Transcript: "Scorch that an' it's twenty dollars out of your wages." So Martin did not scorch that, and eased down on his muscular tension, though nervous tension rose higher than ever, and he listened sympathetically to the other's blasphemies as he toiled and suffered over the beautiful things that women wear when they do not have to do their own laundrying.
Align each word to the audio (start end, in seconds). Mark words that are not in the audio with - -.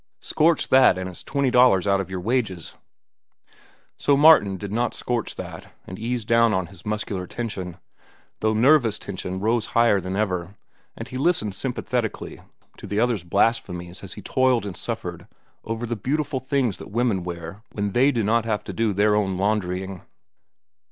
"Scorch 0.19 0.69
that 0.69 0.97
an' 0.97 1.07
it's 1.07 1.23
twenty 1.23 1.51
dollars 1.51 1.85
out 1.85 2.01
of 2.01 2.09
your 2.09 2.21
wages." 2.21 2.73
So 3.97 4.17
Martin 4.17 4.57
did 4.57 4.71
not 4.71 4.95
scorch 4.95 5.35
that, 5.35 5.71
and 5.85 5.99
eased 5.99 6.27
down 6.27 6.55
on 6.55 6.65
his 6.73 6.83
muscular 6.87 7.27
tension, 7.27 7.77
though 8.39 8.55
nervous 8.55 8.97
tension 8.97 9.37
rose 9.39 9.67
higher 9.77 10.01
than 10.01 10.15
ever, 10.15 10.55
and 10.97 11.07
he 11.09 11.19
listened 11.19 11.53
sympathetically 11.53 12.41
to 12.77 12.87
the 12.87 12.99
other's 12.99 13.23
blasphemies 13.23 14.01
as 14.03 14.13
he 14.13 14.23
toiled 14.23 14.65
and 14.65 14.75
suffered 14.75 15.27
over 15.63 15.85
the 15.85 15.95
beautiful 15.95 16.39
things 16.39 16.77
that 16.77 16.89
women 16.89 17.23
wear 17.23 17.61
when 17.73 17.91
they 17.91 18.11
do 18.11 18.23
not 18.23 18.43
have 18.43 18.63
to 18.63 18.73
do 18.73 18.93
their 18.93 19.13
own 19.13 19.37
laundrying. 19.37 20.01